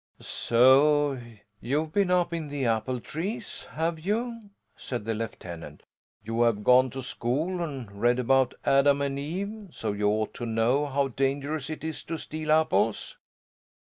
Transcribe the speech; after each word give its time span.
"So 0.21 1.21
you've 1.59 1.93
been 1.93 2.09
up 2.09 2.33
in 2.33 2.47
the 2.47 2.65
apple 2.65 2.99
trees, 2.99 3.67
have 3.73 3.99
you?" 3.99 4.49
said 4.75 5.05
the 5.05 5.13
lieutenant. 5.13 5.83
"You 6.23 6.41
have 6.41 6.63
gone 6.63 6.89
to 6.89 7.03
school 7.03 7.61
and 7.63 7.91
read 8.01 8.17
about 8.17 8.55
Adam 8.65 9.03
and 9.03 9.19
Eve, 9.19 9.67
so 9.69 9.91
you 9.91 10.09
ought 10.09 10.33
to 10.33 10.47
know 10.47 10.87
how 10.87 11.09
dangerous 11.09 11.69
it 11.69 11.83
is 11.83 12.01
to 12.05 12.17
steal 12.17 12.51
apples." 12.51 13.15